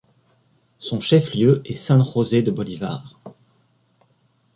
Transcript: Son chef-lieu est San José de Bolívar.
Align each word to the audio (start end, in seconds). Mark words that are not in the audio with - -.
Son 0.79 0.99
chef-lieu 0.99 1.61
est 1.63 1.75
San 1.75 2.03
José 2.03 2.41
de 2.41 2.49
Bolívar. 2.49 3.19